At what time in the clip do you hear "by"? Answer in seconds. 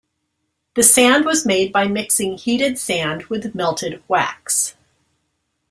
1.71-1.85